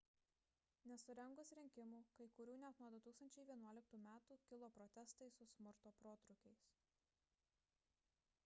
nesurengus 0.91 1.51
rinkimų 1.57 1.99
kai 2.21 2.27
kurių 2.37 2.55
net 2.63 2.81
nuo 2.85 2.89
2011 3.09 3.99
metų 4.07 4.37
kilo 4.51 4.69
protestai 4.79 5.29
su 5.37 5.49
smurto 5.53 5.93
protrūkiais 6.01 6.65